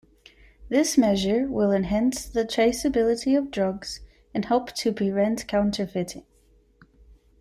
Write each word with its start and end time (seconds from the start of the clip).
This 0.67 0.97
measure 0.97 1.45
will 1.47 1.71
enhance 1.71 2.25
the 2.25 2.43
traceability 2.43 3.37
of 3.37 3.51
drugs 3.51 3.99
and 4.33 4.43
help 4.45 4.71
to 4.77 4.91
prevent 4.91 5.47
counterfeiting. 5.47 6.25